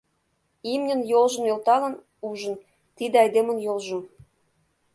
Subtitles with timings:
[0.73, 1.93] Имньын йолжым нӧлталын,
[2.27, 2.55] ужын:
[2.95, 3.99] тиде айдемын йолжо.